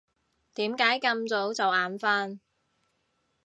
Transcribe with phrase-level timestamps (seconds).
[0.55, 2.39] 點解咁早就眼瞓？